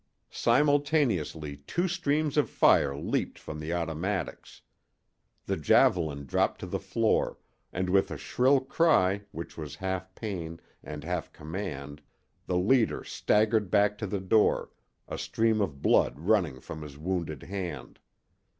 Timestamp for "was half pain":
9.59-10.59